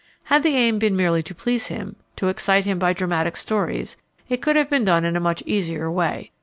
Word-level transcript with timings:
Had 0.23 0.41
the 0.41 0.55
aim 0.57 0.79
been 0.79 0.95
merely 0.95 1.21
to 1.21 1.35
please 1.35 1.67
him, 1.67 1.95
to 2.15 2.27
excite 2.29 2.65
him 2.65 2.79
by 2.79 2.91
dramatic 2.91 3.37
stories, 3.37 3.97
it 4.29 4.41
could 4.41 4.55
have 4.55 4.67
been 4.67 4.83
done 4.83 5.05
in 5.05 5.15
a 5.15 5.19
much 5.19 5.43
easier 5.45 5.91
way. 5.91 6.31